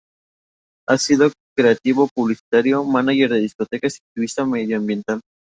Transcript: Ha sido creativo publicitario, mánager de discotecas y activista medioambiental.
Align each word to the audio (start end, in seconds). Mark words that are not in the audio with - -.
Ha 0.89 0.97
sido 0.97 1.29
creativo 1.55 2.09
publicitario, 2.11 2.83
mánager 2.83 3.29
de 3.33 3.39
discotecas 3.41 3.99
y 3.99 3.99
activista 4.03 4.47
medioambiental. 4.47 5.21